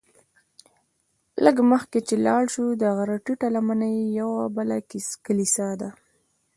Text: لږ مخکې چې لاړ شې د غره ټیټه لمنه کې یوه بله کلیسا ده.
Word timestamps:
لږ 1.43 1.57
مخکې 1.71 1.99
چې 2.07 2.15
لاړ 2.25 2.43
شې 2.53 2.63
د 2.81 2.83
غره 2.97 3.17
ټیټه 3.25 3.47
لمنه 3.55 3.87
کې 3.93 4.03
یوه 4.19 4.43
بله 4.55 4.77
کلیسا 5.25 5.69
ده. 5.79 5.89